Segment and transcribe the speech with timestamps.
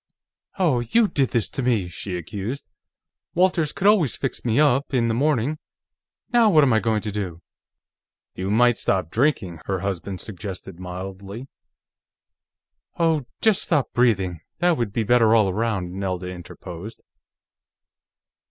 [0.57, 2.63] "Oh, you did this to me!" she accused.
[3.35, 5.59] "Walters could always fix me up, in the morning.
[6.33, 7.43] Now what am I going to do?"
[8.33, 11.47] "You might stop drinking," her husband suggested mildly.
[12.97, 17.03] "Oh, just stop breathing; that would be better all around," Nelda interposed.